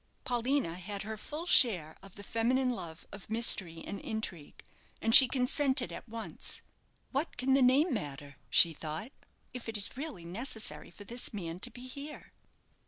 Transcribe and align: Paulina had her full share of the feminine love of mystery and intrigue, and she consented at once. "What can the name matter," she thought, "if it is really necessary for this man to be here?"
Paulina 0.23 0.77
had 0.79 1.03
her 1.03 1.15
full 1.15 1.45
share 1.45 1.95
of 2.01 2.15
the 2.15 2.23
feminine 2.23 2.71
love 2.71 3.05
of 3.11 3.29
mystery 3.29 3.83
and 3.85 3.99
intrigue, 3.99 4.63
and 4.99 5.13
she 5.13 5.27
consented 5.27 5.91
at 5.91 6.09
once. 6.09 6.63
"What 7.11 7.37
can 7.37 7.53
the 7.53 7.61
name 7.61 7.93
matter," 7.93 8.37
she 8.49 8.73
thought, 8.73 9.11
"if 9.53 9.69
it 9.69 9.77
is 9.77 9.95
really 9.95 10.25
necessary 10.25 10.89
for 10.89 11.03
this 11.03 11.35
man 11.35 11.59
to 11.59 11.69
be 11.69 11.87
here?" 11.87 12.31